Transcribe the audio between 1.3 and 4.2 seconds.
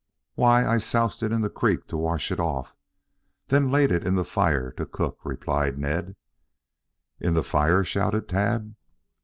in the creek to wash it off, then laid it in